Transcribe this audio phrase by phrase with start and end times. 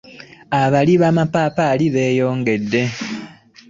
[0.61, 2.81] Abalyi bamapaapaali beyongedde.